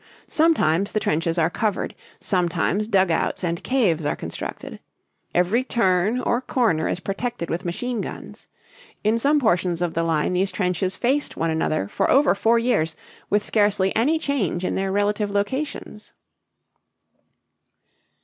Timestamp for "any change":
13.95-14.65